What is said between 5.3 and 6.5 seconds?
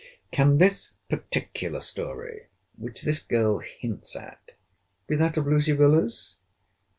of Lucy Villars?